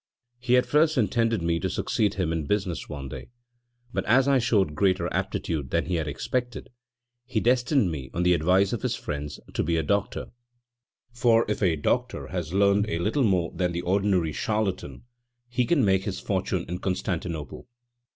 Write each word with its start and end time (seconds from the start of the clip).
He 0.39 0.57
at 0.57 0.65
first 0.65 0.97
intended 0.97 1.43
me 1.43 1.59
to 1.59 1.69
succeed 1.69 2.15
him 2.15 2.33
in 2.33 2.47
business 2.47 2.89
one 2.89 3.07
day, 3.07 3.29
but 3.93 4.03
as 4.05 4.27
I 4.27 4.39
showed 4.39 4.73
greater 4.73 5.07
aptitude 5.13 5.69
than 5.69 5.85
he 5.85 5.93
had 5.97 6.07
expected, 6.07 6.71
he 7.23 7.39
destined 7.39 7.91
me, 7.91 8.09
on 8.11 8.23
the 8.23 8.33
advice 8.33 8.73
of 8.73 8.81
his 8.81 8.95
friends, 8.95 9.39
to 9.53 9.61
be 9.61 9.77
a 9.77 9.83
doctor; 9.83 10.31
for 11.11 11.45
if 11.47 11.61
a 11.61 11.75
doctor 11.75 12.29
has 12.29 12.51
learned 12.51 12.89
a 12.89 12.97
little 12.97 13.21
more 13.23 13.51
than 13.53 13.73
the 13.73 13.81
ordinary 13.81 14.31
charlatan, 14.33 15.03
he 15.47 15.65
can 15.65 15.85
make 15.85 16.05
his 16.05 16.19
fortune 16.19 16.65
in 16.67 16.79
Constantinople. 16.79 17.67